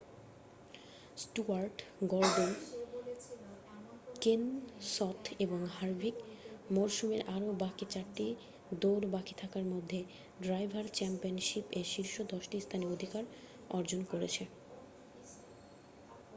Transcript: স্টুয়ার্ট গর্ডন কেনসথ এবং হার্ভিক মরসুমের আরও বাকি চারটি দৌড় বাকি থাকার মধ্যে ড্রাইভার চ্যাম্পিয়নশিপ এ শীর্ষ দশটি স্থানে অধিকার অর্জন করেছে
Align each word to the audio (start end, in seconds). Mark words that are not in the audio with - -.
স্টুয়ার্ট 1.17 1.77
গর্ডন 2.11 2.51
কেনসথ 4.21 5.21
এবং 5.39 5.59
হার্ভিক 5.75 6.15
মরসুমের 6.69 7.21
আরও 7.35 7.49
বাকি 7.61 7.85
চারটি 7.93 8.27
দৌড় 8.81 9.05
বাকি 9.15 9.33
থাকার 9.41 9.65
মধ্যে 9.73 9.99
ড্রাইভার 10.43 10.85
চ্যাম্পিয়নশিপ 10.97 11.65
এ 11.73 11.83
শীর্ষ 11.93 12.15
দশটি 12.33 12.57
স্থানে 12.59 12.85
অধিকার 12.87 13.23
অর্জন 13.69 14.01
করেছে 14.11 14.43